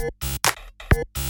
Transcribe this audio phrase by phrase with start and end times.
[0.00, 1.29] you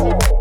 [0.00, 0.39] Whoa.